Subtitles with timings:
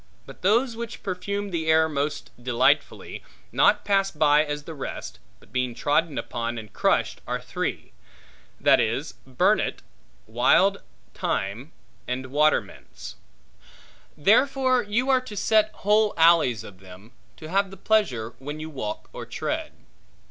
[0.25, 5.53] But those which perfume the air most delightfully, not passed by as the rest, but
[5.53, 7.91] being trodden upon and crushed, are three;
[8.59, 9.83] that is, burnet,
[10.27, 11.69] wildthyme,
[12.07, 13.13] and watermints.
[14.17, 18.71] Therefore you are to set whole alleys of them, to have the pleasure when you
[18.71, 19.71] walk or tread.